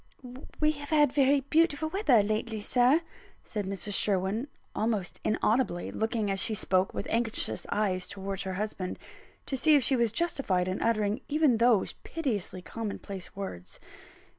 [0.59, 3.01] "We have had very beautiful weather lately, Sir,"
[3.43, 3.93] said Mrs.
[3.93, 8.97] Sherwin, almost inaudibly; looking as she spoke, with anxious eyes towards her husband,
[9.45, 13.79] to see if she was justified in uttering even those piteously common place words.